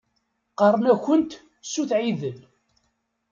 Qqaṛen-akunt 0.51 1.31
Sut 1.71 1.91
Ɛidel. 1.97 2.37